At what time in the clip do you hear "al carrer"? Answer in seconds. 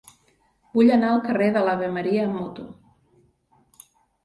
1.17-1.51